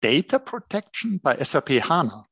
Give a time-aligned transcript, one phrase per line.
[0.00, 2.26] Data Protection bei SAP HANA.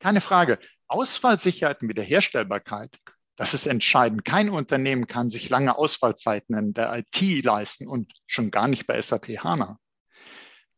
[0.00, 2.98] Keine Frage, Ausfallsicherheit und Wiederherstellbarkeit,
[3.36, 4.24] das ist entscheidend.
[4.24, 9.00] Kein Unternehmen kann sich lange Ausfallzeiten in der IT leisten und schon gar nicht bei
[9.00, 9.78] SAP HANA.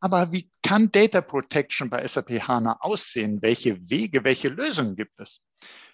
[0.00, 3.42] Aber wie kann Data Protection bei SAP HANA aussehen?
[3.42, 5.42] Welche Wege, welche Lösungen gibt es?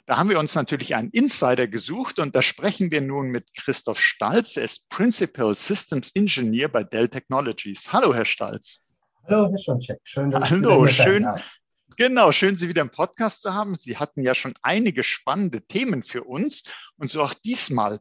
[0.07, 4.01] Da haben wir uns natürlich einen Insider gesucht und da sprechen wir nun mit Christoph
[4.01, 4.57] Stalz.
[4.57, 7.93] Er ist Principal Systems Engineer bei Dell Technologies.
[7.93, 8.85] Hallo, Herr Stalz.
[9.25, 10.01] Hallo, Herr Schoncheck.
[10.03, 11.27] Schön, dass Hallo, Sie schön.
[11.97, 13.77] Genau, schön, Sie wieder im Podcast zu haben.
[13.77, 16.65] Sie hatten ja schon einige spannende Themen für uns
[16.97, 18.01] und so auch diesmal.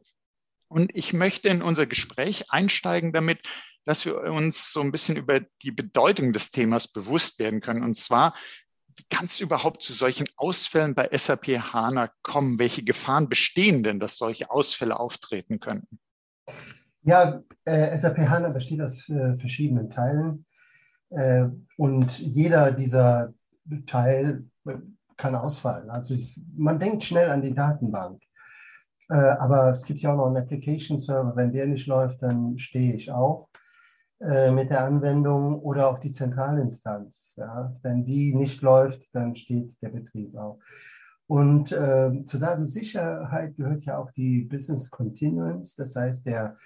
[0.68, 3.40] Und ich möchte in unser Gespräch einsteigen damit,
[3.84, 7.84] dass wir uns so ein bisschen über die Bedeutung des Themas bewusst werden können.
[7.84, 8.34] Und zwar,
[8.96, 12.58] wie kann es überhaupt zu solchen Ausfällen bei SAP HANA kommen?
[12.58, 16.00] Welche Gefahren bestehen denn, dass solche Ausfälle auftreten könnten?
[17.02, 20.46] Ja, äh, SAP HANA besteht aus äh, verschiedenen Teilen
[21.76, 23.32] und jeder dieser
[23.86, 24.76] Teil äh,
[25.16, 25.90] kann ausfallen.
[25.90, 28.22] Also ich, man denkt schnell an die Datenbank,
[29.08, 31.36] äh, aber es gibt ja auch noch einen Application Server.
[31.36, 33.48] Wenn der nicht läuft, dann stehe ich auch.
[34.22, 37.34] Äh, mit der Anwendung oder auch die Zentralinstanz.
[37.36, 37.74] Ja.
[37.82, 40.60] Wenn die nicht läuft, dann steht der Betrieb auch.
[41.26, 46.58] Und äh, zur Datensicherheit gehört ja auch die Business Continuance, das heißt, der, äh,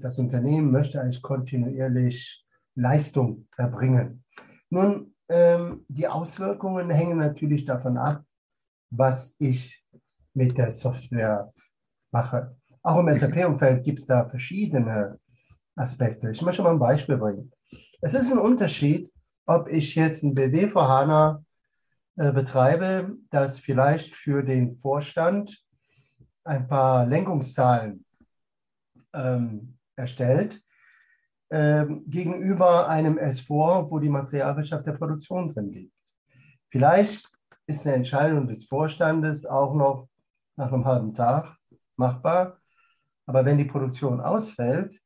[0.00, 2.44] das Unternehmen möchte eigentlich kontinuierlich
[2.76, 4.24] Leistung erbringen.
[4.70, 8.24] Nun, ähm, die Auswirkungen hängen natürlich davon ab,
[8.90, 9.84] was ich
[10.34, 11.52] mit der Software
[12.12, 12.56] mache.
[12.82, 15.18] Auch im SAP-Umfeld gibt es da verschiedene
[15.74, 16.30] Aspekte.
[16.30, 17.50] Ich möchte mal ein Beispiel bringen.
[18.00, 19.12] Es ist ein Unterschied,
[19.46, 21.42] ob ich jetzt ein BW für HANA
[22.16, 25.65] äh, betreibe, das vielleicht für den Vorstand
[26.46, 28.04] ein paar Lenkungszahlen
[29.12, 30.62] ähm, erstellt,
[31.50, 35.92] ähm, gegenüber einem S4, wo die Materialwirtschaft der Produktion drin liegt.
[36.70, 37.30] Vielleicht
[37.66, 40.08] ist eine Entscheidung des Vorstandes auch noch
[40.56, 41.56] nach einem halben Tag
[41.96, 42.58] machbar.
[43.26, 45.00] Aber wenn die Produktion ausfällt,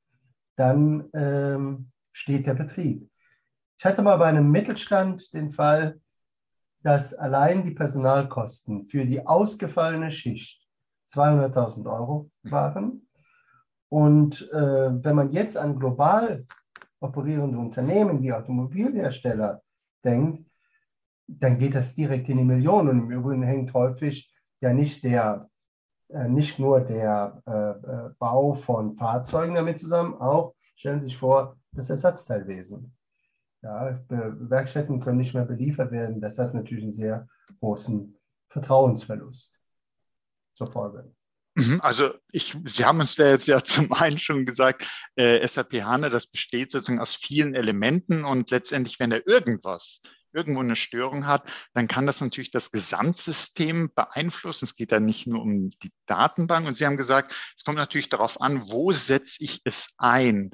[0.57, 3.09] dann ähm, steht der Betrieb.
[3.78, 6.01] Ich hatte mal bei einem Mittelstand den Fall,
[6.83, 10.59] dass allein die Personalkosten für die ausgefallene Schicht
[11.12, 13.09] 200.000 Euro waren.
[13.88, 16.47] Und äh, wenn man jetzt an global
[17.00, 19.62] operierende Unternehmen wie Automobilhersteller
[20.04, 20.48] denkt,
[21.26, 22.88] dann geht das direkt in die Millionen.
[22.88, 25.50] Und im Übrigen hängt häufig ja nicht der
[26.12, 31.16] äh, nicht nur der äh, äh, Bau von Fahrzeugen damit zusammen, auch stellen Sie sich
[31.16, 32.92] vor, das Ersatzteilwesen.
[33.62, 36.21] Ja, Werkstätten können nicht mehr beliefert werden.
[36.21, 37.28] Das hat natürlich einen sehr
[37.60, 38.16] großen
[38.48, 39.59] Vertrauensverlust
[40.53, 41.12] zur Folge.
[41.55, 45.83] Mhm, also ich, Sie haben uns da jetzt ja zum einen schon gesagt, äh, SAP
[45.83, 50.00] HANA, das besteht sozusagen aus vielen Elementen und letztendlich, wenn da irgendwas
[50.33, 54.65] irgendwo eine Störung hat, dann kann das natürlich das Gesamtsystem beeinflussen.
[54.65, 56.69] Es geht da nicht nur um die Datenbank.
[56.69, 60.50] Und Sie haben gesagt, es kommt natürlich darauf an, wo setze ich es ein?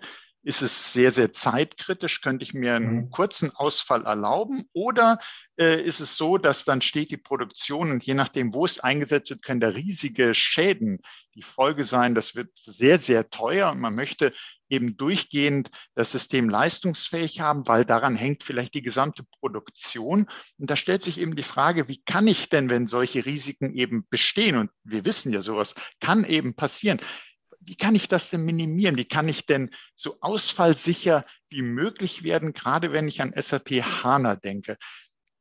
[0.47, 2.21] Ist es sehr, sehr zeitkritisch?
[2.21, 3.11] Könnte ich mir einen mhm.
[3.11, 4.69] kurzen Ausfall erlauben?
[4.73, 5.19] Oder
[5.59, 9.31] äh, ist es so, dass dann steht die Produktion und je nachdem, wo es eingesetzt
[9.31, 11.01] wird, können da riesige Schäden
[11.35, 12.15] die Folge sein.
[12.15, 14.33] Das wird sehr, sehr teuer und man möchte
[14.69, 20.29] eben durchgehend das System leistungsfähig haben, weil daran hängt vielleicht die gesamte Produktion.
[20.59, 24.07] Und da stellt sich eben die Frage, wie kann ich denn, wenn solche Risiken eben
[24.11, 27.01] bestehen, und wir wissen ja sowas, kann eben passieren,
[27.67, 28.97] wie kann ich das denn minimieren?
[28.97, 34.37] Wie kann ich denn so ausfallsicher wie möglich werden, gerade wenn ich an SAP HANA
[34.37, 34.77] denke?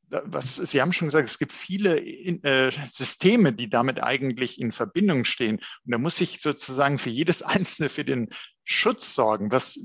[0.10, 5.26] Was, Sie haben schon gesagt, es gibt viele äh, Systeme, die damit eigentlich in Verbindung
[5.26, 5.58] stehen.
[5.58, 8.30] Und da muss ich sozusagen für jedes einzelne für den
[8.64, 9.52] Schutz sorgen.
[9.52, 9.80] Was,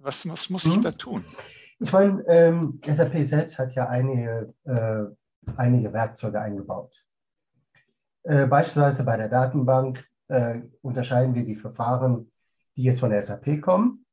[0.00, 0.82] was, was muss ich mhm.
[0.82, 1.24] da tun?
[1.80, 5.04] Ich meine, ähm, SAP selbst hat ja einige, äh,
[5.56, 7.04] einige Werkzeuge eingebaut.
[8.24, 12.32] Äh, beispielsweise bei der Datenbank äh, unterscheiden wir die Verfahren,
[12.74, 14.06] die jetzt von der SAP kommen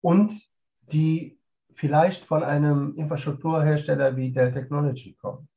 [0.00, 0.32] und
[0.92, 1.38] die
[1.72, 5.48] vielleicht von einem Infrastrukturhersteller wie Dell Technology kommen.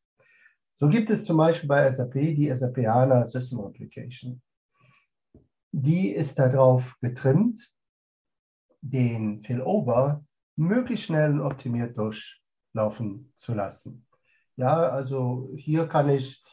[0.76, 4.42] So gibt es zum Beispiel bei SAP die SAP HANA System Application.
[5.72, 7.60] Die ist darauf getrimmt,
[8.82, 10.24] den Failover
[10.56, 14.06] möglichst schnell und optimiert durchlaufen zu lassen.
[14.56, 16.44] Ja, also hier kann ich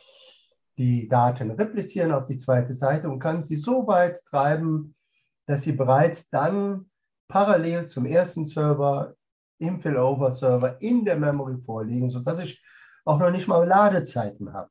[0.78, 4.94] die Daten replizieren auf die zweite Seite und kann sie so weit treiben,
[5.46, 6.90] dass sie bereits dann
[7.28, 9.14] parallel zum ersten Server
[9.58, 12.62] im Failover-Server in der Memory vorliegen, sodass ich
[13.04, 14.70] auch noch nicht mal Ladezeiten habe.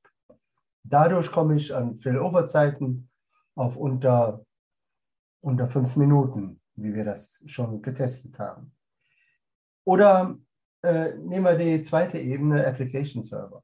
[0.84, 3.10] Dadurch komme ich an Failover-Zeiten
[3.56, 4.46] auf unter,
[5.42, 8.76] unter fünf Minuten, wie wir das schon getestet haben.
[9.86, 10.38] Oder
[10.82, 13.64] äh, nehmen wir die zweite Ebene, Application Server.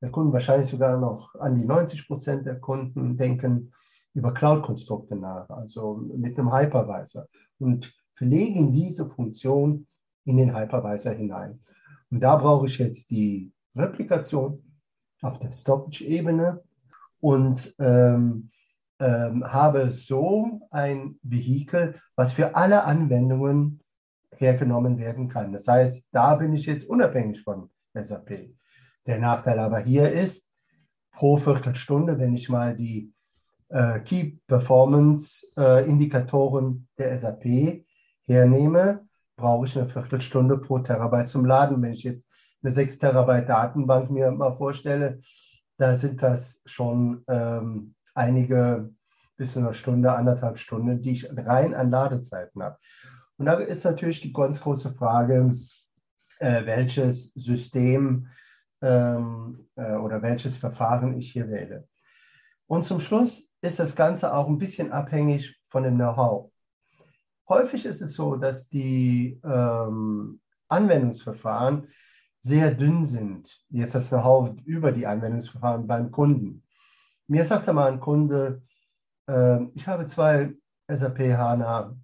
[0.00, 3.72] der Kunden, wahrscheinlich sogar noch an die 90 Prozent der Kunden denken
[4.14, 7.26] über Cloud-Konstrukte nach, also mit einem Hypervisor
[7.58, 9.86] und verlegen diese Funktion
[10.24, 11.60] in den Hypervisor hinein.
[12.10, 14.62] Und da brauche ich jetzt die Replikation
[15.22, 16.62] auf der Storage-Ebene
[17.20, 18.48] und ähm,
[18.98, 23.80] ähm, habe so ein Vehikel, was für alle Anwendungen
[24.36, 25.52] hergenommen werden kann.
[25.52, 28.54] Das heißt, da bin ich jetzt unabhängig von SAP.
[29.06, 30.48] Der Nachteil aber hier ist,
[31.12, 33.12] pro Viertelstunde, wenn ich mal die
[33.68, 37.84] äh, Key Performance äh, Indikatoren der SAP
[38.26, 39.06] hernehme,
[39.36, 41.80] brauche ich eine Viertelstunde pro Terabyte zum Laden.
[41.82, 42.30] Wenn ich jetzt
[42.62, 45.20] eine 6 Terabyte Datenbank mir mal vorstelle,
[45.78, 48.90] da sind das schon ähm, einige
[49.36, 52.78] bis zu einer Stunde, anderthalb Stunden, die ich rein an Ladezeiten habe.
[53.36, 55.54] Und da ist natürlich die ganz große Frage,
[56.38, 58.28] äh, welches System
[58.82, 61.88] ähm, äh, oder welches Verfahren ich hier wähle.
[62.66, 66.50] Und zum Schluss ist das Ganze auch ein bisschen abhängig von dem Know-how.
[67.48, 71.86] Häufig ist es so, dass die ähm, Anwendungsverfahren
[72.40, 73.64] sehr dünn sind.
[73.68, 76.64] Jetzt das Know-how über die Anwendungsverfahren beim Kunden.
[77.28, 78.62] Mir sagte mal ein Kunde,
[79.28, 80.54] äh, ich habe zwei
[80.88, 81.96] SAP HANA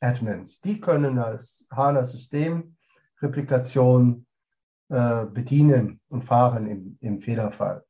[0.00, 0.60] Admins.
[0.60, 2.76] Die können das HANA-System
[3.20, 4.26] Replikation
[4.90, 7.84] äh, bedienen und fahren im, im Fehlerfall.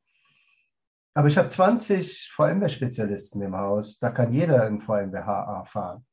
[1.14, 6.04] Aber ich habe 20 VMware-Spezialisten im Haus, da kann jeder ein VMware HA fahren.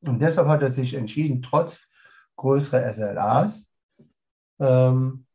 [0.00, 1.88] Und deshalb hat er sich entschieden, trotz
[2.36, 3.72] größerer SLAs
[4.58, 5.26] ähm,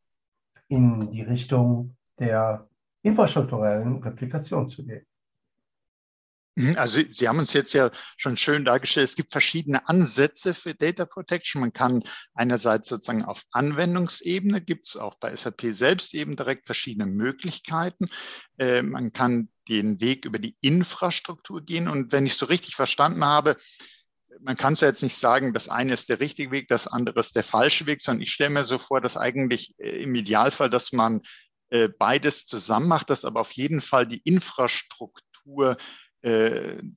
[0.68, 2.68] in die Richtung der
[3.02, 5.07] infrastrukturellen Replikation zu gehen.
[6.58, 10.74] Mhm, also Sie haben uns jetzt ja schon schön dargestellt, es gibt verschiedene Ansätze für
[10.74, 11.62] Data Protection.
[11.62, 17.06] Man kann einerseits sozusagen auf Anwendungsebene, gibt es auch bei SAP selbst eben direkt verschiedene
[17.06, 18.10] Möglichkeiten.
[18.58, 21.88] Äh, man kann den Weg über die Infrastruktur gehen.
[21.88, 23.56] Und wenn ich es so richtig verstanden habe,
[24.42, 27.20] man kann es ja jetzt nicht sagen, das eine ist der richtige Weg, das andere
[27.20, 30.72] ist der falsche Weg, sondern ich stelle mir so vor, dass eigentlich äh, im Idealfall,
[30.72, 31.22] dass man
[31.70, 35.78] äh, beides zusammen macht, dass aber auf jeden Fall die Infrastruktur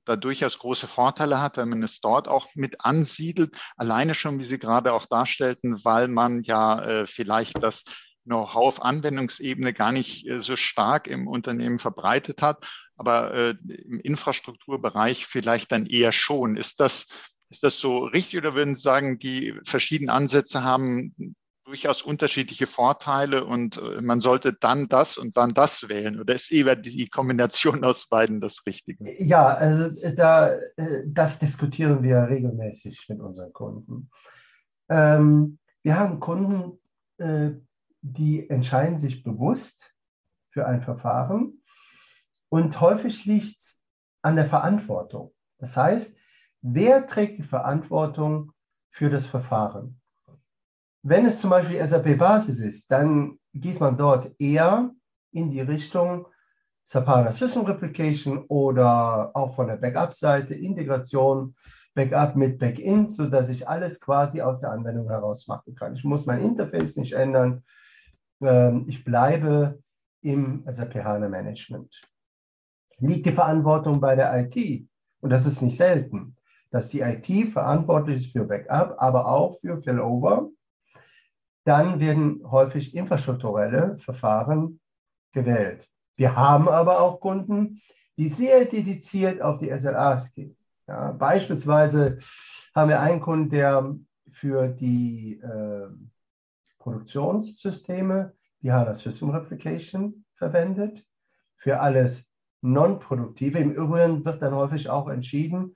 [0.05, 3.55] da durchaus große Vorteile hat, wenn man es dort auch mit ansiedelt.
[3.77, 7.83] Alleine schon, wie Sie gerade auch darstellten, weil man ja äh, vielleicht das
[8.23, 13.99] Know-how auf Anwendungsebene gar nicht äh, so stark im Unternehmen verbreitet hat, aber äh, im
[13.99, 16.55] Infrastrukturbereich vielleicht dann eher schon.
[16.55, 17.07] Ist das,
[17.49, 21.35] ist das so richtig oder würden Sie sagen, die verschiedenen Ansätze haben
[21.71, 26.19] durchaus unterschiedliche Vorteile und äh, man sollte dann das und dann das wählen?
[26.19, 29.05] Oder ist eher die Kombination aus beiden das Richtige?
[29.23, 34.09] Ja, also äh, da, äh, das diskutieren wir regelmäßig mit unseren Kunden.
[34.89, 36.77] Ähm, wir haben Kunden,
[38.01, 39.93] die entscheiden sich bewusst
[40.49, 41.61] für ein Verfahren
[42.49, 43.83] und häufig liegt es
[44.23, 45.31] an der Verantwortung.
[45.59, 46.17] Das heißt,
[46.61, 48.53] wer trägt die Verantwortung
[48.89, 50.00] für das Verfahren?
[51.03, 54.91] Wenn es zum Beispiel SAP-Basis ist, dann geht man dort eher
[55.31, 56.27] in die Richtung
[56.83, 61.55] Sapana System Replication oder auch von der Backup-Seite Integration,
[61.93, 65.95] Backup mit Backend, sodass ich alles quasi aus der Anwendung heraus machen kann.
[65.95, 67.63] Ich muss mein Interface nicht ändern.
[68.41, 69.79] Ähm, ich bleibe
[70.21, 72.01] im SAP HANA Management.
[72.99, 74.87] Liegt die Verantwortung bei der IT?
[75.21, 76.35] Und das ist nicht selten,
[76.69, 80.50] dass die IT verantwortlich ist für Backup, aber auch für Failover.
[81.63, 84.79] Dann werden häufig infrastrukturelle Verfahren
[85.31, 85.87] gewählt.
[86.15, 87.81] Wir haben aber auch Kunden,
[88.17, 90.57] die sehr dediziert auf die SLAs gehen.
[90.87, 92.17] Ja, beispielsweise
[92.75, 93.95] haben wir einen Kunden, der
[94.31, 95.87] für die äh,
[96.79, 101.05] Produktionssysteme die HANA System Replication verwendet.
[101.55, 102.27] Für alles
[102.61, 103.59] Non-Produktive.
[103.59, 105.75] Im Übrigen wird dann häufig auch entschieden,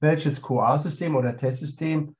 [0.00, 2.16] welches QA-System oder Testsystem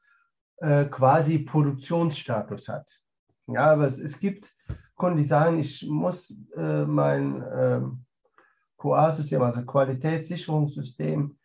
[0.58, 3.00] äh, quasi Produktionsstatus hat.
[3.46, 4.54] Ja, aber es, es gibt
[4.94, 7.80] Kunden, die sagen, ich muss äh, mein äh,
[8.78, 11.36] QA-System, also Qualitätssicherungssystem,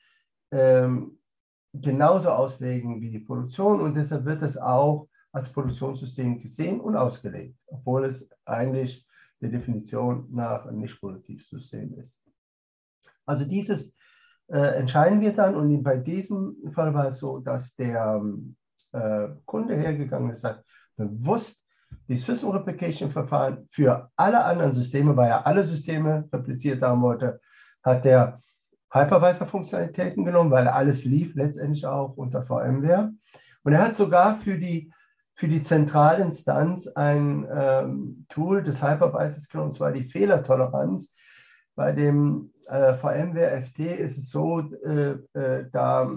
[0.52, 1.20] ähm,
[1.74, 3.82] genauso auslegen wie die Produktion.
[3.82, 9.08] Und deshalb wird es auch als Produktionssystem gesehen und ausgelegt, obwohl es eigentlich
[9.40, 12.22] der Definition nach ein Nicht-Produktivsystem ist.
[13.26, 13.98] Also dieses
[14.48, 15.56] äh, entscheiden wir dann.
[15.56, 18.22] Und bei diesem Fall war es so, dass der
[18.92, 20.64] äh, Kunde hergegangen ist, hat
[20.98, 21.61] bewusst
[22.08, 27.40] die System Replication Verfahren für alle anderen Systeme, weil er alle Systeme repliziert haben wollte,
[27.84, 28.38] hat der
[28.92, 33.12] Hypervisor-Funktionalitäten genommen, weil alles lief letztendlich auch unter VMware.
[33.64, 34.92] Und er hat sogar für die,
[35.34, 41.14] für die Zentralinstanz ein ähm, Tool des Hypervisors genommen, und zwar die Fehlertoleranz.
[41.76, 46.12] Bei dem äh, VMware FT ist es so, äh, äh, da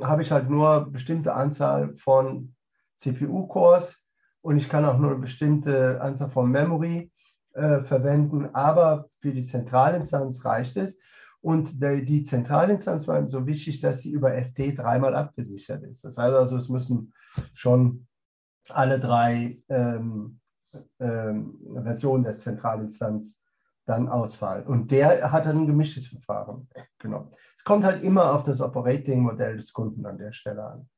[0.00, 2.54] habe ich halt nur bestimmte Anzahl von
[2.96, 3.99] CPU-Cores
[4.42, 7.10] und ich kann auch nur eine bestimmte Anzahl von Memory
[7.52, 11.00] äh, verwenden, aber für die Zentralinstanz reicht es.
[11.42, 16.04] Und die, die Zentralinstanz war so wichtig, dass sie über FT dreimal abgesichert ist.
[16.04, 17.14] Das heißt also, es müssen
[17.54, 18.06] schon
[18.68, 20.40] alle drei ähm,
[20.98, 23.40] ähm, Versionen der Zentralinstanz
[23.86, 24.66] dann ausfallen.
[24.66, 26.68] Und der hat dann ein gemischtes Verfahren
[26.98, 27.30] genommen.
[27.56, 30.88] Es kommt halt immer auf das Operating-Modell des Kunden an der Stelle an.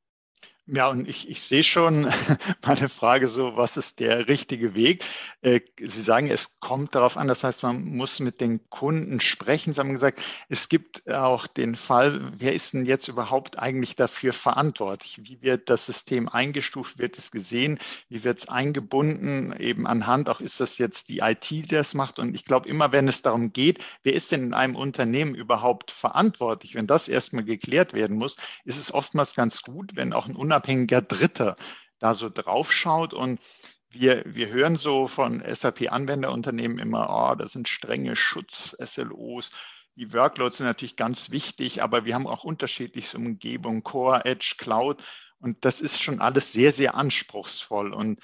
[0.67, 2.07] Ja, und ich, ich sehe schon
[2.65, 5.05] meine Frage so, was ist der richtige Weg?
[5.41, 9.75] Äh, Sie sagen, es kommt darauf an, das heißt, man muss mit den Kunden sprechen.
[9.75, 14.33] Sie haben gesagt, es gibt auch den Fall, wer ist denn jetzt überhaupt eigentlich dafür
[14.33, 15.21] verantwortlich?
[15.25, 16.97] Wie wird das System eingestuft?
[16.97, 17.81] Wird es gesehen?
[18.09, 19.53] Wie wird es eingebunden?
[19.59, 22.21] Eben anhand, auch ist das jetzt die IT, die das macht?
[22.21, 25.91] Und ich glaube, immer wenn es darum geht, wer ist denn in einem Unternehmen überhaupt
[25.91, 26.77] verantwortlich?
[26.77, 31.01] Wenn das erstmal geklärt werden muss, ist es oftmals ganz gut, wenn auch ein unabhängiger
[31.01, 31.57] Dritter
[31.99, 33.41] da so draufschaut und
[33.89, 39.51] wir, wir hören so von SAP-Anwenderunternehmen immer, oh, das sind strenge Schutz-SLOs.
[39.97, 45.03] Die Workloads sind natürlich ganz wichtig, aber wir haben auch unterschiedliche Umgebungen, Core, Edge, Cloud.
[45.39, 47.93] Und das ist schon alles sehr, sehr anspruchsvoll.
[47.93, 48.21] Und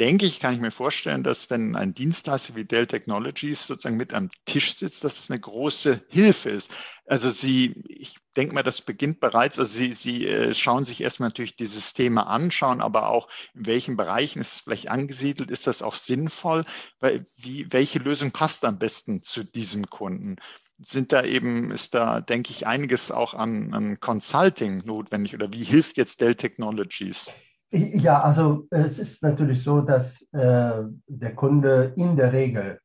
[0.00, 4.14] denke ich, kann ich mir vorstellen, dass wenn ein Dienstleister wie Dell Technologies sozusagen mit
[4.14, 6.70] am Tisch sitzt, dass es eine große Hilfe ist.
[7.06, 11.28] Also Sie, ich denke mal, das beginnt bereits, also Sie, Sie äh, schauen sich erstmal
[11.28, 15.66] natürlich die Systeme an, schauen aber auch, in welchen Bereichen ist es vielleicht angesiedelt, ist
[15.66, 16.64] das auch sinnvoll,
[16.98, 20.36] weil wie, welche Lösung passt am besten zu diesem Kunden?
[20.82, 25.62] sind da eben, ist da, denke ich, einiges auch an, an Consulting notwendig oder wie
[25.62, 27.30] hilft jetzt Dell Technologies?
[27.72, 32.80] Ja, also es ist natürlich so, dass äh, der Kunde in der Regel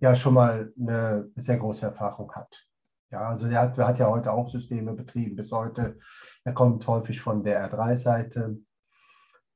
[0.00, 2.66] ja schon mal eine sehr große Erfahrung hat.
[3.10, 5.98] Ja, also er hat, hat ja heute auch Systeme betrieben bis heute.
[6.44, 8.58] Er kommt häufig von der R3-Seite.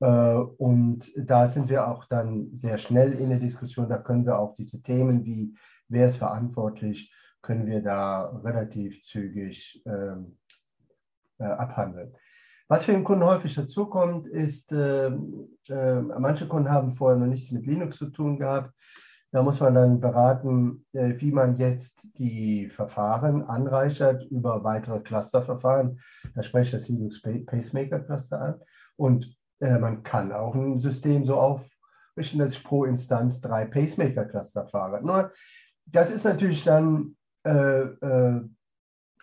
[0.00, 3.88] Äh, und da sind wir auch dann sehr schnell in der Diskussion.
[3.88, 5.56] Da können wir auch diese Themen wie,
[5.88, 10.38] wer ist verantwortlich, können wir da relativ zügig ähm,
[11.38, 12.14] äh, abhandeln.
[12.72, 17.50] Was für den Kunden häufig dazukommt, ist, äh, äh, manche Kunden haben vorher noch nichts
[17.50, 18.72] mit Linux zu tun gehabt.
[19.30, 26.00] Da muss man dann beraten, äh, wie man jetzt die Verfahren anreichert über weitere Clusterverfahren.
[26.34, 28.54] Da spreche ich das Linux Pacemaker Cluster an.
[28.96, 34.24] Und äh, man kann auch ein System so aufrichten, dass ich pro Instanz drei Pacemaker
[34.24, 35.02] Cluster fahre.
[35.04, 35.30] Nur,
[35.84, 38.40] das ist natürlich dann äh, äh,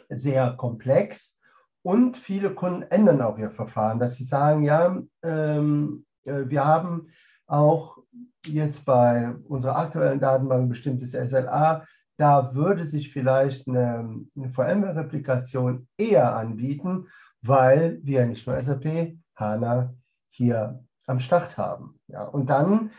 [0.10, 1.39] sehr komplex
[1.84, 7.08] und viele Kunden ändern auch ihr Verfahren, dass sie sagen, ja, ähm, äh, wir haben
[7.48, 7.98] auch
[8.46, 11.84] jetzt bei unserer aktuellen Datenbank ein bestimmtes SLA,
[12.18, 17.08] da würde sich vielleicht eine, eine VMware-Replikation eher anbieten,
[17.42, 19.94] weil wir nicht nur SAP HANA
[20.30, 22.00] hier am Start haben.
[22.08, 22.92] Ja, und dann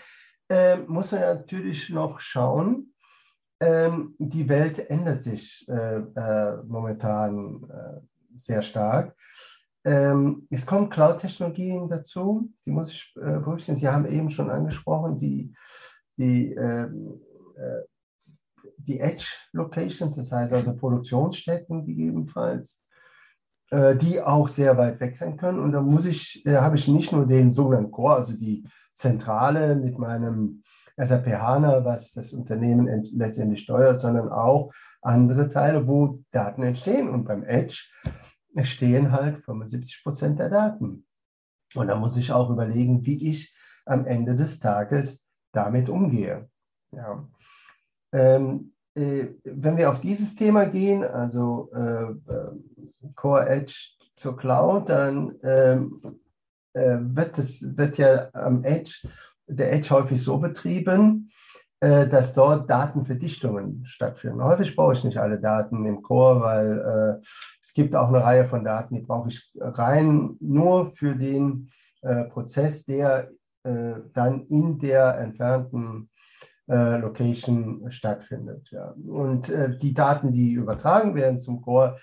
[0.49, 2.95] äh, muss man natürlich noch schauen,
[3.61, 8.01] ähm, die Welt ändert sich äh, äh, momentan äh,
[8.37, 9.17] sehr stark.
[9.85, 13.79] Ähm, es kommen Cloud-Technologien dazu, die muss ich äh, berücksichtigen.
[13.79, 15.55] Sie haben eben schon angesprochen, die,
[16.17, 17.21] die, ähm,
[17.57, 17.83] äh,
[18.77, 22.83] die Edge-Locations, das heißt also Produktionsstätten gegebenenfalls,
[23.71, 25.61] äh, die auch sehr weit weg sein können.
[25.61, 29.77] Und da muss ich, äh, habe ich nicht nur den sogenannten Core, also die Zentrale
[29.77, 30.63] mit meinem
[31.05, 37.09] SAP HANA, was das Unternehmen letztendlich steuert, sondern auch andere Teile, wo Daten entstehen.
[37.09, 37.85] Und beim Edge
[38.63, 41.07] stehen halt 75 Prozent der Daten.
[41.75, 43.55] Und da muss ich auch überlegen, wie ich
[43.87, 46.49] am Ende des Tages damit umgehe.
[46.93, 47.29] Ja.
[48.13, 52.51] Ähm, äh, wenn wir auf dieses Thema gehen, also äh, äh
[53.15, 53.75] Core Edge
[54.17, 56.21] zur Cloud, dann ähm,
[56.75, 59.09] äh, wird, das, wird ja am Edge,
[59.51, 61.31] der Edge häufig so betrieben,
[61.81, 64.45] äh, dass dort Datenverdichtungen stattfinden.
[64.45, 67.27] Häufig brauche ich nicht alle Daten im Core, weil äh,
[67.63, 71.71] es gibt auch eine Reihe von Daten, die brauche ich rein nur für den
[72.03, 73.31] äh, Prozess, der
[73.63, 76.11] äh, dann in der entfernten
[76.69, 78.71] äh, Location stattfindet.
[78.71, 78.95] Ja.
[79.07, 81.97] Und äh, die Daten, die übertragen werden zum Core,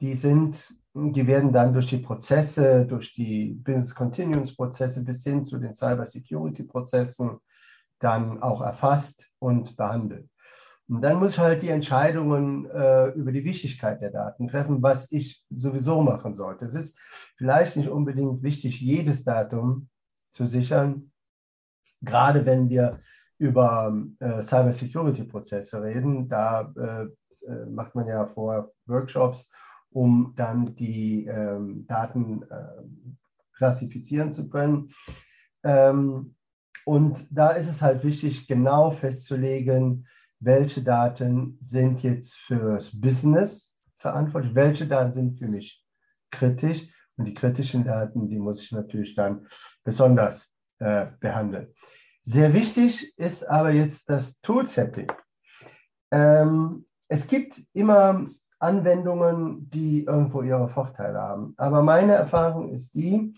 [0.00, 5.44] die sind die werden dann durch die Prozesse, durch die Business Continuums Prozesse bis hin
[5.44, 7.38] zu den Cyber Security Prozessen
[8.00, 10.28] dann auch erfasst und behandelt.
[10.88, 15.12] Und dann muss ich halt die Entscheidungen äh, über die Wichtigkeit der Daten treffen, was
[15.12, 16.64] ich sowieso machen sollte.
[16.64, 16.98] Es ist
[17.36, 19.88] vielleicht nicht unbedingt wichtig, jedes Datum
[20.30, 21.12] zu sichern,
[22.00, 22.98] gerade wenn wir
[23.36, 26.28] über äh, Cyber Security Prozesse reden.
[26.28, 27.04] Da äh,
[27.46, 29.50] äh macht man ja vor Workshops,
[29.90, 33.18] um dann die ähm, Daten ähm,
[33.56, 34.90] klassifizieren zu können.
[35.64, 36.34] Ähm,
[36.84, 40.06] und da ist es halt wichtig, genau festzulegen,
[40.40, 45.84] welche Daten sind jetzt fürs Business verantwortlich, welche Daten sind für mich
[46.30, 46.88] kritisch.
[47.16, 49.44] Und die kritischen Daten, die muss ich natürlich dann
[49.82, 51.74] besonders äh, behandeln.
[52.22, 55.10] Sehr wichtig ist aber jetzt das Tool-Setting.
[56.12, 61.54] Ähm, es gibt immer Anwendungen, die irgendwo ihre Vorteile haben.
[61.56, 63.34] Aber meine Erfahrung ist die,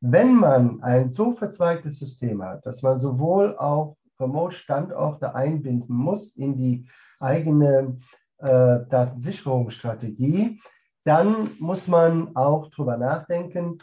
[0.00, 6.56] wenn man ein so verzweigtes System hat, dass man sowohl auch Remote-Standorte einbinden muss in
[6.56, 6.86] die
[7.20, 7.98] eigene
[8.38, 10.60] äh, Datensicherungsstrategie,
[11.04, 13.78] dann muss man auch darüber nachdenken,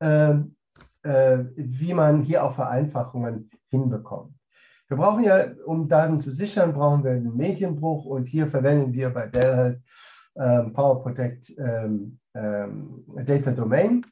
[0.00, 0.34] äh,
[1.02, 4.34] äh, wie man hier auch Vereinfachungen hinbekommt.
[4.88, 9.10] Wir brauchen ja, um Daten zu sichern, brauchen wir einen Medienbruch und hier verwenden wir
[9.10, 9.80] bei Dell halt
[10.36, 14.04] ähm, Power Protect ähm, ähm, Data Domain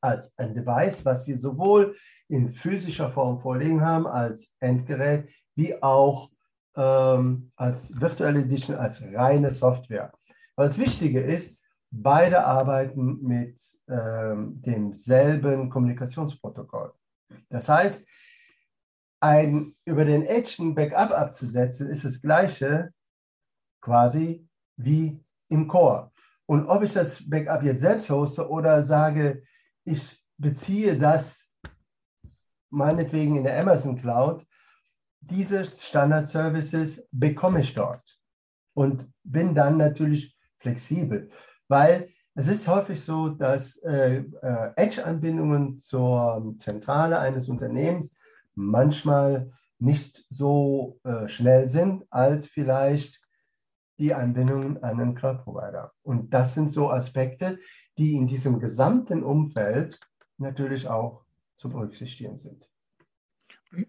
[0.00, 1.94] als ein Device, was wir sowohl
[2.28, 6.30] in physischer Form vorliegen haben als Endgerät, wie auch
[6.76, 10.12] ähm, als virtuelle Edition, als reine Software.
[10.56, 11.58] Aber das Wichtige ist,
[11.90, 16.92] beide arbeiten mit ähm, demselben Kommunikationsprotokoll.
[17.48, 18.08] Das heißt,
[19.20, 22.92] ein, über den Edge ein Backup abzusetzen, ist das gleiche
[23.82, 26.10] quasi wie im Core.
[26.46, 29.42] Und ob ich das Backup jetzt selbst hoste oder sage,
[29.84, 31.52] ich beziehe das
[32.70, 34.46] meinetwegen in der Amazon Cloud,
[35.20, 38.02] diese Standard-Services bekomme ich dort
[38.74, 41.28] und bin dann natürlich flexibel,
[41.68, 48.16] weil es ist häufig so, dass äh, äh, Edge-Anbindungen zur Zentrale eines Unternehmens
[48.54, 53.20] manchmal nicht so äh, schnell sind, als vielleicht
[54.00, 55.92] die Anbindung an einen Cloud-Provider.
[56.02, 57.58] Und das sind so Aspekte,
[57.98, 60.00] die in diesem gesamten Umfeld
[60.38, 61.24] natürlich auch
[61.56, 62.70] zu berücksichtigen sind.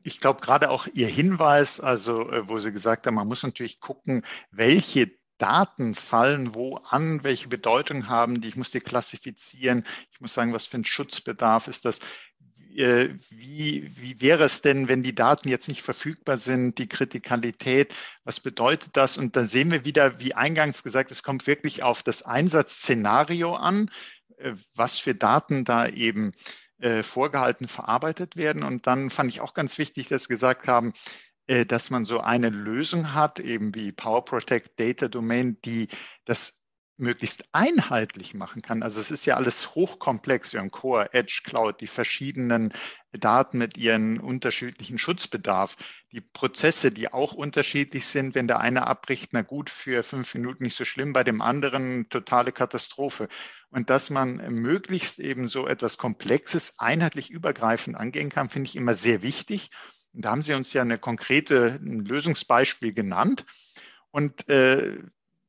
[0.04, 3.80] Ich glaube, gerade auch Ihr Hinweis, also äh, wo Sie gesagt haben, man muss natürlich
[3.80, 10.21] gucken, welche Daten fallen wo an, welche Bedeutung haben die, ich muss die klassifizieren, ich
[10.21, 12.00] muss sagen, was für ein Schutzbedarf ist das.
[12.77, 17.93] Äh, wie, wie wäre es denn, wenn die Daten jetzt nicht verfügbar sind, die Kritikalität,
[18.23, 19.17] was bedeutet das?
[19.17, 23.91] Und dann sehen wir wieder, wie eingangs gesagt, es kommt wirklich auf das Einsatzszenario an,
[24.38, 26.34] äh, was für Daten da eben
[26.79, 28.63] äh, vorgehalten verarbeitet werden.
[28.63, 30.93] Und dann fand ich auch ganz wichtig, dass Sie gesagt haben,
[31.67, 35.89] dass man so eine Lösung hat, eben wie Power Protect Data Domain, die
[36.23, 36.61] das
[37.01, 38.83] möglichst einheitlich machen kann.
[38.83, 40.53] Also es ist ja alles hochkomplex.
[40.53, 42.73] Wir haben Core, Edge, Cloud, die verschiedenen
[43.11, 45.75] Daten mit ihren unterschiedlichen Schutzbedarf,
[46.11, 48.35] die Prozesse, die auch unterschiedlich sind.
[48.35, 52.07] Wenn der eine abbricht, na gut, für fünf Minuten nicht so schlimm, bei dem anderen
[52.09, 53.27] totale Katastrophe.
[53.69, 58.95] Und dass man möglichst eben so etwas Komplexes einheitlich übergreifend angehen kann, finde ich immer
[58.95, 59.71] sehr wichtig.
[60.13, 63.45] Und da haben Sie uns ja eine konkrete ein Lösungsbeispiel genannt.
[64.11, 64.97] Und äh,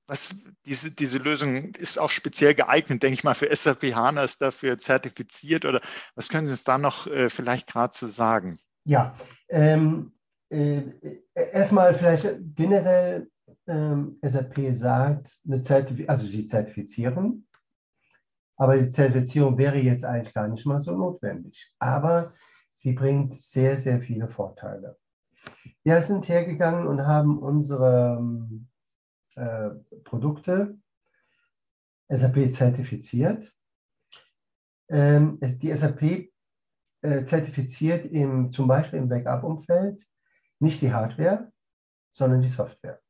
[0.07, 0.35] was
[0.67, 4.79] diese, diese Lösung ist auch speziell geeignet, denke ich mal, für SAP HANA ist dafür
[4.79, 5.81] zertifiziert oder
[6.15, 8.59] was können Sie uns da noch äh, vielleicht gerade zu sagen?
[8.85, 9.15] Ja,
[9.49, 10.13] ähm,
[10.51, 10.83] äh,
[11.35, 13.29] erstmal vielleicht generell
[13.67, 17.47] ähm, SAP sagt, eine Zertif also sie zertifizieren,
[18.57, 21.73] aber die Zertifizierung wäre jetzt eigentlich gar nicht mal so notwendig.
[21.79, 22.35] Aber
[22.75, 24.97] sie bringt sehr, sehr viele Vorteile.
[25.85, 28.69] Wir sind hergegangen und haben unsere ähm,
[29.37, 29.71] äh,
[30.05, 30.79] Produkte
[32.09, 33.55] SAP zertifiziert.
[34.89, 36.31] Ähm, die SAP
[37.03, 40.07] äh, zertifiziert im, zum Beispiel im Backup-Umfeld
[40.61, 41.51] nicht die Hardware,
[42.11, 43.01] sondern die Software.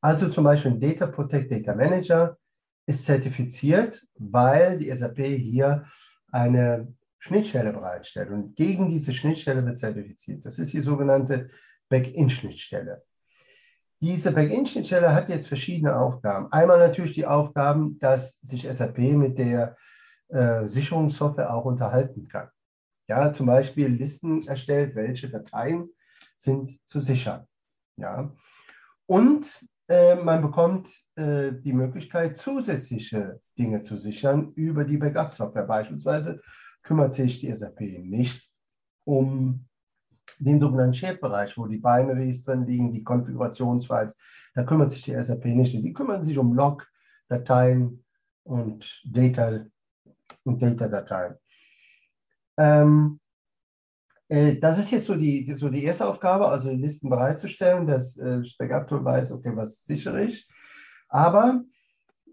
[0.00, 2.38] Also zum Beispiel Data Protect Data Manager
[2.86, 5.84] ist zertifiziert, weil die SAP hier
[6.30, 8.30] eine Schnittstelle bereitstellt.
[8.30, 10.46] Und gegen diese Schnittstelle wird zertifiziert.
[10.46, 11.50] Das ist die sogenannte
[11.88, 13.02] Back-in-Schnittstelle.
[14.00, 16.52] Diese Backend-Schnittstelle hat jetzt verschiedene Aufgaben.
[16.52, 19.76] Einmal natürlich die Aufgaben, dass sich SAP mit der
[20.28, 22.48] äh, Sicherungssoftware auch unterhalten kann.
[23.08, 25.88] Ja, zum Beispiel Listen erstellt, welche Dateien
[26.36, 27.46] sind zu sichern.
[27.96, 28.32] Ja.
[29.06, 35.64] Und äh, man bekommt äh, die Möglichkeit, zusätzliche Dinge zu sichern über die Backup-Software.
[35.64, 36.40] Beispielsweise
[36.82, 38.48] kümmert sich die SAP nicht
[39.04, 39.67] um
[40.38, 44.16] den sogenannten Shared-Bereich, wo die Binaries drin liegen, die Konfigurationsfiles,
[44.54, 45.72] da kümmert sich die SAP nicht.
[45.72, 46.86] Die kümmern sich um Log,
[47.28, 48.04] Dateien
[48.44, 49.66] und Data
[50.44, 51.34] und Data-Dateien.
[52.56, 53.20] Ähm,
[54.28, 58.42] äh, das ist jetzt so die, so die erste Aufgabe, also Listen bereitzustellen, dass äh,
[58.58, 60.48] Backup-Tool weiß, okay, was sichere ich.
[61.08, 61.62] Aber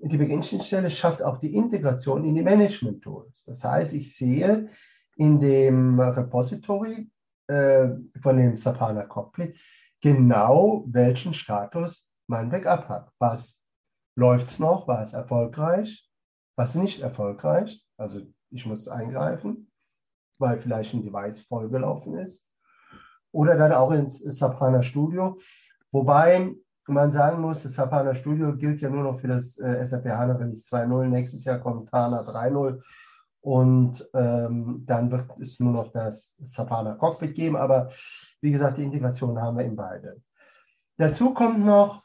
[0.01, 3.45] die Beginn-Schnittstelle schafft auch die Integration in die Management-Tools.
[3.45, 4.67] Das heißt, ich sehe
[5.15, 7.09] in dem Repository
[7.47, 7.89] äh,
[8.21, 9.57] von dem Sapana Cockpit
[10.05, 13.11] genau, welchen Status mein Backup hat.
[13.19, 13.63] Was
[14.15, 14.87] läuft es noch?
[14.87, 16.07] War es erfolgreich?
[16.55, 17.83] Was nicht erfolgreich?
[17.97, 19.71] Also ich muss eingreifen,
[20.39, 22.47] weil vielleicht ein Device vollgelaufen ist.
[23.31, 25.39] Oder dann auch ins Sapana Studio.
[25.91, 26.53] Wobei
[26.87, 30.35] man sagen muss, das Sapana Studio gilt ja nur noch für das äh, SAP HANA
[30.35, 31.07] Release 2.0.
[31.07, 32.79] Nächstes Jahr kommt HANA 3.0
[33.45, 37.55] und ähm, dann wird es nur noch das Sapana Cockpit geben.
[37.55, 37.91] Aber
[38.41, 40.19] wie gesagt, die Integration haben wir in beide.
[40.97, 42.03] Dazu kommt noch,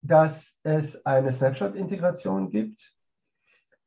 [0.00, 2.90] dass es eine Snapshot-Integration gibt.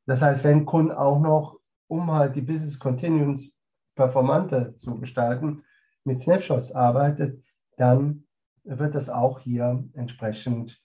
[0.05, 3.57] Das heißt, wenn Kunden auch noch, um halt die Business Continuums
[3.95, 5.63] performanter zu gestalten,
[6.03, 7.43] mit Snapshots arbeitet,
[7.77, 8.27] dann
[8.63, 10.79] wird das auch hier entsprechend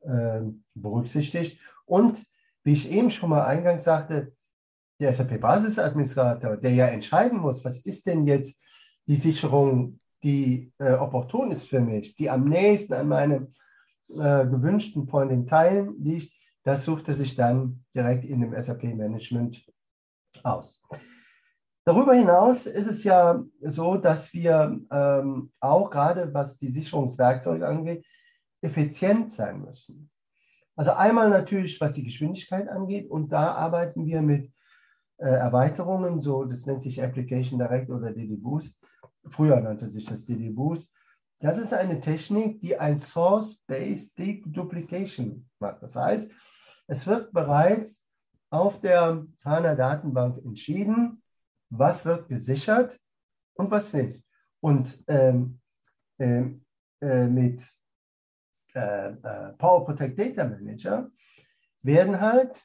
[0.00, 0.40] äh,
[0.74, 1.60] berücksichtigt.
[1.84, 2.26] Und
[2.64, 4.32] wie ich eben schon mal eingangs sagte,
[5.00, 8.60] der SAP-Basisadministrator, der ja entscheiden muss, was ist denn jetzt
[9.08, 13.52] die Sicherung, die äh, opportun ist für mich, die am nächsten an meinem
[14.10, 16.32] äh, gewünschten Point in Time liegt,
[16.62, 19.64] das sucht er sich dann direkt in dem SAP-Management
[20.42, 20.82] aus.
[21.84, 28.06] Darüber hinaus ist es ja so, dass wir ähm, auch gerade was die Sicherungswerkzeuge angeht,
[28.60, 30.10] effizient sein müssen.
[30.76, 34.52] Also einmal natürlich, was die Geschwindigkeit angeht, und da arbeiten wir mit
[35.26, 38.74] Erweiterungen, so das nennt sich Application Direct oder DD Boost.
[39.28, 40.92] Früher nannte sich das DD Boost.
[41.38, 45.82] Das ist eine Technik, die ein Source-Based Deduplication macht.
[45.82, 46.32] Das heißt,
[46.86, 48.06] es wird bereits
[48.50, 51.22] auf der HANA-Datenbank entschieden,
[51.70, 52.98] was wird gesichert
[53.54, 54.22] und was nicht.
[54.60, 55.60] Und ähm,
[56.18, 56.64] ähm
[57.00, 57.66] äh, mit
[58.74, 61.10] äh, äh, Power Protect Data Manager
[61.82, 62.62] werden halt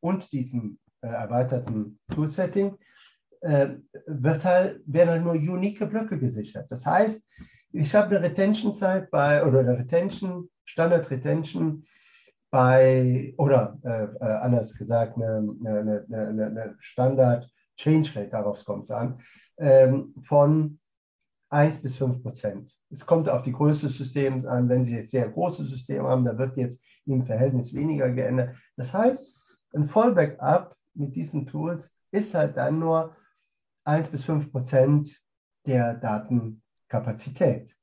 [0.00, 2.76] und diesem äh, erweiterten Toolsetting,
[3.40, 3.68] äh,
[4.06, 6.70] wird halt, werden halt nur unique Blöcke gesichert.
[6.70, 7.26] Das heißt,
[7.72, 11.84] ich habe eine Retention-Zeit bei, oder eine Retention, Standard-Retention
[12.50, 18.90] bei, oder äh, äh, anders gesagt, eine, eine, eine, eine Standard-Change Rate, darauf kommt es
[18.90, 19.18] an,
[19.58, 20.80] ähm, von
[21.50, 22.76] 1 bis 5 Prozent.
[22.90, 24.68] Es kommt auf die Größe des Systems an.
[24.68, 28.56] Wenn Sie jetzt sehr große Systeme haben, da wird jetzt im Verhältnis weniger geändert.
[28.76, 29.36] Das heißt,
[29.74, 33.14] ein Fallback-Up mit diesen Tools ist halt dann nur
[33.84, 35.22] 1 bis 5 Prozent
[35.66, 37.76] der Datenkapazität.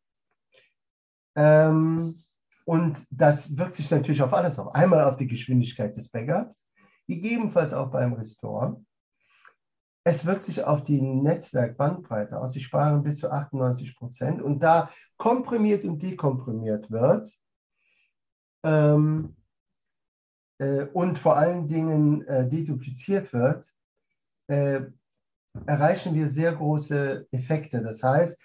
[1.35, 2.23] Ähm,
[2.65, 4.75] Und das wirkt sich natürlich auf alles auf.
[4.75, 6.69] Einmal auf die Geschwindigkeit des Backups,
[7.07, 8.83] gegebenenfalls auch beim Restore.
[10.03, 12.51] Es wirkt sich auf die Netzwerkbandbreite aus.
[12.51, 14.41] Sie sparen bis zu 98 Prozent.
[14.41, 17.29] Und da komprimiert und dekomprimiert wird
[18.63, 19.36] ähm, äh,
[20.93, 23.73] und vor allen Dingen äh, dedupliziert wird,
[24.47, 24.81] äh,
[25.65, 27.81] erreichen wir sehr große Effekte.
[27.81, 28.39] Das heißt,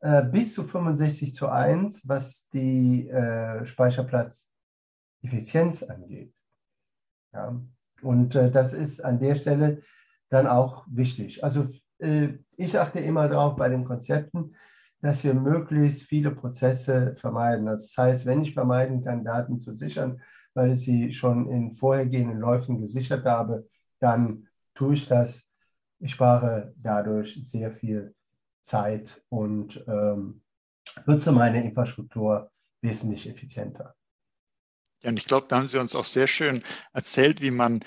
[0.00, 6.34] äh, bis zu 65 zu 1, was die äh, Speicherplatzeffizienz angeht.
[7.32, 7.60] Ja.
[8.02, 9.82] Und äh, das ist an der Stelle
[10.30, 11.44] dann auch wichtig.
[11.44, 11.66] Also
[11.98, 14.54] äh, ich achte immer darauf bei den Konzepten,
[15.02, 17.66] dass wir möglichst viele Prozesse vermeiden.
[17.66, 20.20] Das heißt, wenn ich vermeiden kann, Daten zu sichern,
[20.54, 25.46] weil ich sie schon in vorhergehenden Läufen gesichert habe, dann tue ich das.
[25.98, 28.14] Ich spare dadurch sehr viel
[28.62, 30.42] Zeit und ähm,
[31.06, 33.94] nutze meine Infrastruktur wesentlich effizienter.
[35.02, 37.80] Ja, und ich glaube, da haben Sie uns auch sehr schön erzählt, wie man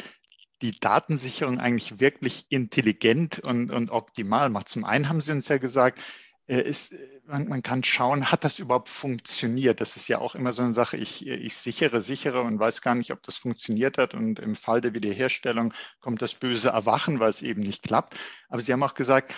[0.61, 4.69] die Datensicherung eigentlich wirklich intelligent und, und optimal macht.
[4.69, 6.01] Zum einen haben Sie uns ja gesagt,
[6.47, 6.93] ist,
[7.25, 9.79] man, man, kann schauen, hat das überhaupt funktioniert?
[9.79, 12.95] Das ist ja auch immer so eine Sache, ich, ich sichere, sichere und weiß gar
[12.95, 14.13] nicht, ob das funktioniert hat.
[14.13, 18.17] Und im Fall der Wiederherstellung kommt das böse Erwachen, weil es eben nicht klappt.
[18.49, 19.33] Aber Sie haben auch gesagt,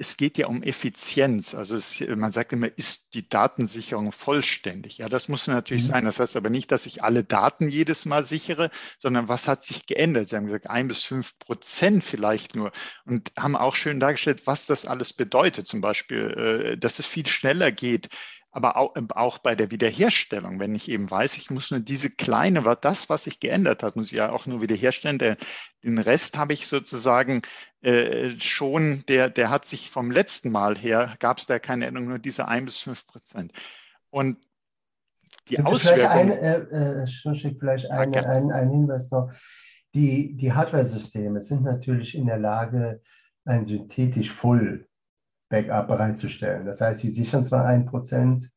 [0.00, 1.56] es geht ja um Effizienz.
[1.56, 4.98] Also es, man sagt immer, ist die Datensicherung vollständig?
[4.98, 5.88] Ja, das muss natürlich mhm.
[5.88, 6.04] sein.
[6.04, 9.86] Das heißt aber nicht, dass ich alle Daten jedes Mal sichere, sondern was hat sich
[9.86, 10.28] geändert?
[10.28, 12.70] Sie haben gesagt, ein bis fünf Prozent vielleicht nur
[13.06, 15.66] und haben auch schön dargestellt, was das alles bedeutet.
[15.66, 18.08] Zum Beispiel, äh, dass es viel schneller geht,
[18.50, 22.10] aber auch, ähm, auch bei der Wiederherstellung, wenn ich eben weiß, ich muss nur diese
[22.10, 25.18] kleine, war das, was sich geändert hat, muss ich ja auch nur wiederherstellen.
[25.18, 25.36] Der,
[25.82, 27.42] den Rest habe ich sozusagen
[27.82, 32.08] äh, schon, der, der hat sich vom letzten Mal her, gab es da keine Änderung,
[32.08, 33.52] nur diese ein bis fünf Prozent.
[34.10, 34.38] Und
[35.48, 36.32] die Auswirkungen.
[36.32, 39.32] Vielleicht, ein, äh, äh, vielleicht ein, ein, ein Hinweis noch.
[39.94, 43.00] Die, die Hardware-Systeme sind natürlich in der Lage,
[43.44, 44.86] ein synthetisch Full
[45.48, 46.66] Backup bereitzustellen.
[46.66, 48.50] Das heißt, Sie sichern zwar ein Prozent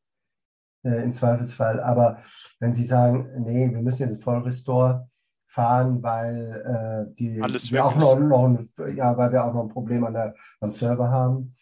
[0.84, 2.18] äh, im Zweifelsfall, aber
[2.60, 5.08] wenn Sie sagen, nee, wir müssen jetzt Voll Restore
[5.52, 9.68] fahren, weil äh, die wir auch noch, noch ein, ja, weil wir auch noch ein
[9.68, 11.54] Problem an der, am Server haben,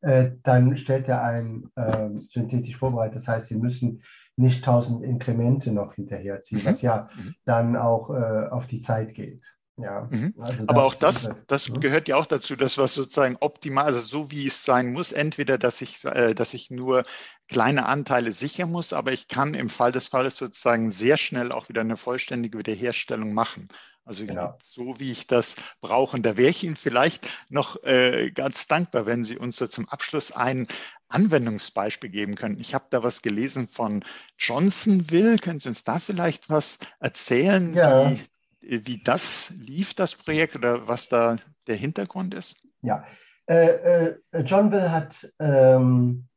[0.00, 3.16] äh, dann stellt er ein äh, synthetisch vorbereitet.
[3.16, 4.02] Das heißt, Sie müssen
[4.34, 6.66] nicht tausend Inkremente noch hinterherziehen, mhm.
[6.66, 7.34] was ja mhm.
[7.44, 9.46] dann auch äh, auf die Zeit geht.
[9.82, 10.34] Ja, mhm.
[10.38, 11.74] also Aber auch das, das ja.
[11.74, 15.58] gehört ja auch dazu, dass was sozusagen optimal, also so wie es sein muss, entweder,
[15.58, 17.04] dass ich, äh, dass ich nur
[17.48, 21.68] kleine Anteile sichern muss, aber ich kann im Fall des Falles sozusagen sehr schnell auch
[21.68, 23.68] wieder eine vollständige Wiederherstellung machen.
[24.04, 24.58] Also genau.
[24.62, 26.16] so wie ich das brauche.
[26.16, 29.88] Und da wäre ich Ihnen vielleicht noch äh, ganz dankbar, wenn Sie uns so zum
[29.88, 30.66] Abschluss ein
[31.08, 32.60] Anwendungsbeispiel geben könnten.
[32.60, 34.02] Ich habe da was gelesen von
[34.38, 35.38] Johnsonville.
[35.38, 37.74] Können Sie uns da vielleicht was erzählen?
[37.74, 38.10] Ja.
[38.10, 38.24] Die,
[38.60, 42.56] wie das lief, das Projekt oder was da der Hintergrund ist?
[42.82, 43.04] Ja,
[43.46, 46.28] äh, äh, John Bill hat ähm,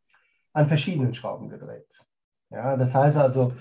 [0.53, 1.87] an verschiedenen Schrauben gedreht.
[2.49, 3.53] Ja, das heißt also,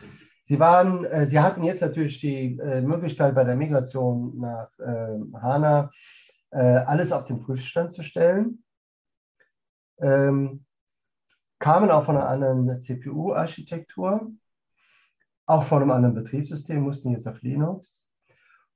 [0.45, 5.37] sie waren, äh, sie hatten jetzt natürlich die äh, Möglichkeit bei der Migration nach ähm,
[5.41, 5.91] HANA
[6.51, 8.63] äh, alles auf den Prüfstand zu stellen.
[10.01, 10.65] Ähm,
[11.59, 14.33] kamen auch von einer anderen CPU-Architektur,
[15.47, 18.07] auch von einem anderen Betriebssystem, mussten jetzt auf Linux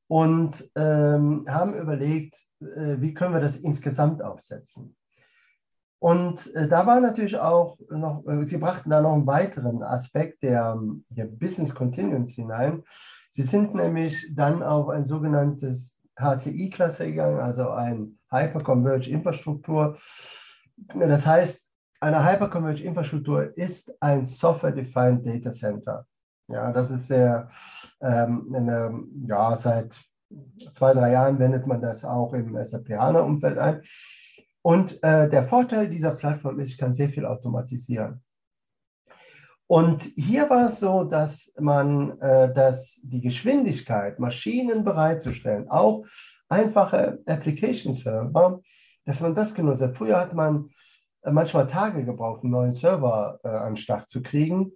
[0.09, 4.97] und ähm, haben überlegt, äh, wie können wir das insgesamt aufsetzen.
[5.99, 10.43] Und äh, da war natürlich auch noch, äh, sie brachten da noch einen weiteren Aspekt
[10.43, 12.85] der, der Business Continuance hinein.
[13.31, 19.97] Sie sind nämlich dann auf ein sogenanntes HCI-Klasse gegangen, also ein Hyperconverged Infrastruktur.
[20.95, 21.69] Das heißt,
[22.01, 26.07] eine Hyperconverged Infrastruktur ist ein Software-Defined Data Center.
[26.49, 27.51] Ja, das ist sehr,
[28.01, 30.01] ähm, eine, ja, seit
[30.71, 33.83] zwei, drei Jahren wendet man das auch im SAP HANA-Umfeld ein.
[34.63, 38.23] Und äh, der Vorteil dieser Plattform ist, ich kann sehr viel automatisieren.
[39.69, 46.05] Und hier war es so, dass man, äh, dass die Geschwindigkeit, Maschinen bereitzustellen, auch
[46.49, 48.61] einfache Application Server,
[49.05, 49.97] dass man das genutzt hat.
[49.97, 50.71] Früher hat man
[51.23, 54.73] äh, manchmal Tage gebraucht, einen neuen Server äh, an den Start zu kriegen.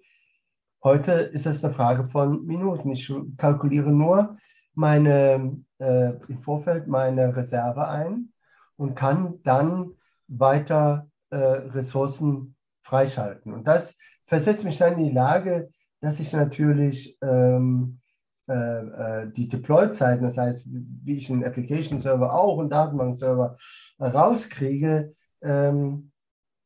[0.83, 2.91] Heute ist es eine Frage von Minuten.
[2.91, 4.35] Ich kalkuliere nur
[4.73, 8.33] meine, äh, im Vorfeld meine Reserve ein
[8.77, 9.93] und kann dann
[10.27, 13.53] weiter äh, Ressourcen freischalten.
[13.53, 15.69] Und das versetzt mich dann in die Lage,
[16.01, 18.01] dass ich natürlich ähm,
[18.49, 23.55] äh, äh die Deploy-Zeiten, das heißt, wie ich einen Application-Server auch und Datenbank-Server
[24.01, 26.11] rauskriege, ähm,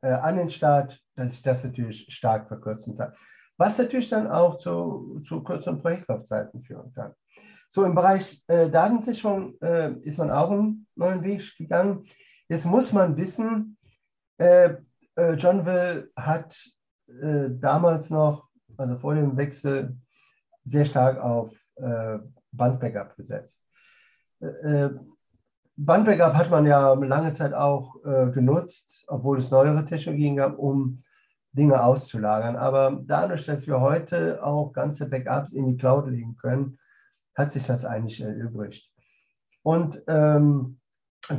[0.02, 3.12] äh, an den Start, dass ich das natürlich stark verkürzen kann.
[3.56, 7.14] Was natürlich dann auch zu, zu kürzeren Projektlaufzeiten führen kann.
[7.68, 12.04] So im Bereich äh, Datensicherung äh, ist man auch einen neuen Weg gegangen.
[12.48, 13.76] Jetzt muss man wissen,
[14.38, 14.74] äh,
[15.16, 16.56] äh John Will hat
[17.08, 19.96] äh, damals noch, also vor dem Wechsel,
[20.64, 22.18] sehr stark auf äh,
[22.52, 23.66] Bandbackup gesetzt.
[25.76, 31.02] Bandbackup hat man ja lange Zeit auch genutzt, obwohl es neuere Technologien gab, um
[31.54, 32.56] Dinge auszulagern.
[32.56, 36.78] Aber dadurch, dass wir heute auch ganze Backups in die Cloud legen können,
[37.36, 38.90] hat sich das eigentlich erübrigt.
[39.62, 40.78] Und ähm,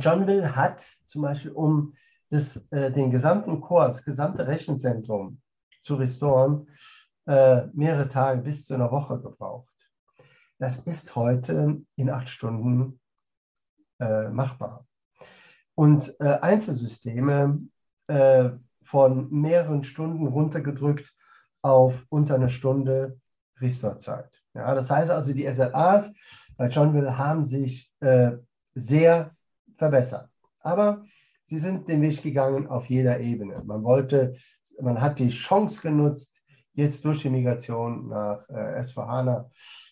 [0.00, 1.92] John Will hat zum Beispiel, um
[2.30, 5.40] das, äh, den gesamten das gesamte Rechenzentrum
[5.80, 6.66] zu restoren,
[7.26, 9.72] äh, mehrere Tage bis zu einer Woche gebraucht.
[10.58, 13.00] Das ist heute in acht Stunden
[14.00, 14.86] äh, machbar.
[15.74, 17.60] Und äh, Einzelsysteme
[18.08, 18.50] äh,
[18.86, 21.12] von mehreren Stunden runtergedrückt
[21.62, 23.18] auf unter eine Stunde
[23.60, 24.42] Restore-Zeit.
[24.54, 26.12] Ja, das heißt also, die SLAs
[26.56, 28.32] bei Johnville haben sich äh,
[28.74, 29.34] sehr
[29.76, 30.30] verbessert.
[30.60, 31.04] Aber
[31.46, 33.62] sie sind den Weg gegangen auf jeder Ebene.
[33.64, 34.34] Man wollte,
[34.80, 36.40] man hat die Chance genutzt,
[36.74, 39.50] jetzt durch die Migration nach äh, S4HANA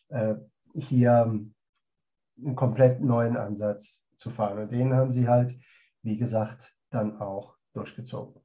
[0.09, 0.35] äh,
[0.75, 4.59] hier einen komplett neuen Ansatz zu fahren.
[4.59, 5.59] Und den haben sie halt,
[6.03, 8.44] wie gesagt, dann auch durchgezogen.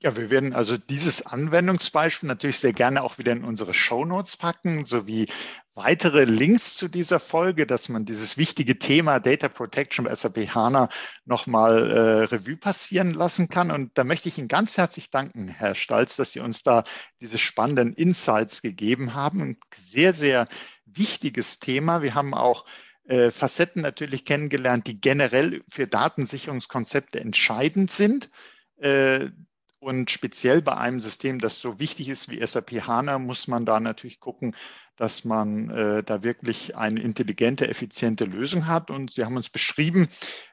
[0.00, 4.36] Ja, wir werden also dieses Anwendungsbeispiel natürlich sehr gerne auch wieder in unsere Show Notes
[4.36, 5.26] packen, sowie
[5.74, 10.88] weitere Links zu dieser Folge, dass man dieses wichtige Thema Data Protection bei SAP HANA
[11.24, 13.72] nochmal äh, Revue passieren lassen kann.
[13.72, 16.84] Und da möchte ich Ihnen ganz herzlich danken, Herr Stalz, dass Sie uns da
[17.20, 19.40] diese spannenden Insights gegeben haben.
[19.42, 20.46] Ein sehr, sehr
[20.86, 22.02] wichtiges Thema.
[22.02, 22.66] Wir haben auch
[23.08, 28.30] äh, Facetten natürlich kennengelernt, die generell für Datensicherungskonzepte entscheidend sind.
[29.80, 33.78] Und speziell bei einem System, das so wichtig ist wie SAP HANA, muss man da
[33.78, 34.56] natürlich gucken,
[34.96, 38.90] dass man äh, da wirklich eine intelligente, effiziente Lösung hat.
[38.90, 40.08] Und Sie haben uns beschrieben,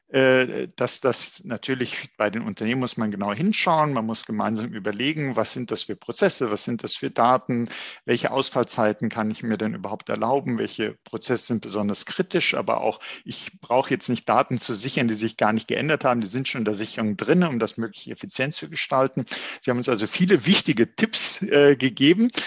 [0.08, 3.92] dass das natürlich bei den Unternehmen muss man genau hinschauen.
[3.94, 7.70] Man muss gemeinsam überlegen, was sind das für Prozesse, was sind das für Daten,
[8.06, 13.00] welche Ausfallzeiten kann ich mir denn überhaupt erlauben, welche Prozesse sind besonders kritisch, aber auch
[13.24, 16.48] ich brauche jetzt nicht Daten zu sichern, die sich gar nicht geändert haben, die sind
[16.48, 19.26] schon in der Sicherung drin, um das möglichst effizient zu gestalten.
[19.62, 22.42] Sie haben uns also viele wichtige Tipps äh, gegeben äh,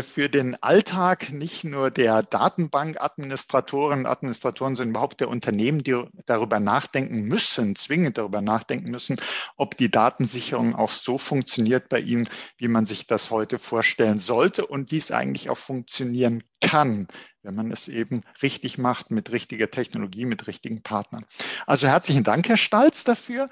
[0.00, 7.22] für den Alltag, nicht nur der Datenbankadministratoren, Administratoren, sondern überhaupt der Unternehmen, die darüber nachdenken
[7.22, 9.16] müssen, zwingend darüber nachdenken müssen,
[9.56, 14.66] ob die Datensicherung auch so funktioniert bei ihnen, wie man sich das heute vorstellen sollte
[14.66, 17.06] und wie es eigentlich auch funktionieren kann,
[17.42, 21.26] wenn man es eben richtig macht mit richtiger Technologie, mit richtigen Partnern.
[21.66, 23.50] Also herzlichen Dank, Herr Stalz, dafür.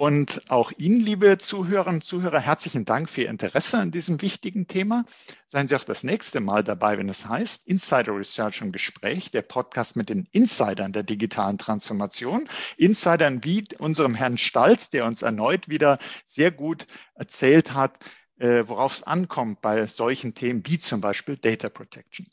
[0.00, 4.68] Und auch Ihnen, liebe Zuhörerinnen und Zuhörer, herzlichen Dank für Ihr Interesse an diesem wichtigen
[4.68, 5.04] Thema.
[5.48, 9.42] Seien Sie auch das nächste Mal dabei, wenn es heißt Insider Research und Gespräch, der
[9.42, 12.48] Podcast mit den Insidern der digitalen Transformation.
[12.76, 17.98] Insidern wie unserem Herrn Stalz, der uns erneut wieder sehr gut erzählt hat,
[18.38, 22.28] äh, worauf es ankommt bei solchen Themen wie zum Beispiel Data Protection.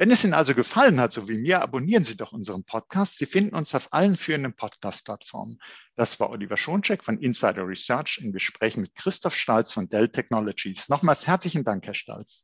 [0.00, 3.18] Wenn es Ihnen also gefallen hat, so wie mir, abonnieren Sie doch unseren Podcast.
[3.18, 5.58] Sie finden uns auf allen führenden Podcast-Plattformen.
[5.94, 10.88] Das war Oliver Schoncheck von Insider Research im Gespräch mit Christoph Stalz von Dell Technologies.
[10.88, 12.38] Nochmals herzlichen Dank, Herr Stalz.